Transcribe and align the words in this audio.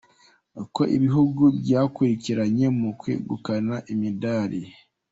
Uko 0.63 0.81
ibihugu 0.97 1.43
byakurikiranye 1.59 2.65
mu 2.79 2.89
kwegukana 2.99 3.75
imidari. 3.93 4.61